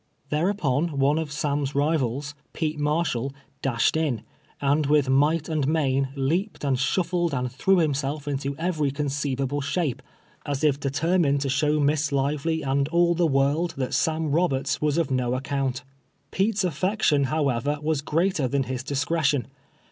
[0.31, 4.23] Thereupon one of Sam's rivals, Pete Marshall, dashed in,
[4.59, 9.61] and, witli might and main, leaped and shuffled and threw him eell' into every conceivable
[9.61, 10.01] shape,
[10.43, 11.59] as if determined to SOIJTHEEX LIFE AS IT IS.
[11.59, 15.83] 219 sliow Miss Lively and all the world that Sam Roberts was of no account.
[16.31, 19.45] Pete's aftection, however, was greater than his dis cretion.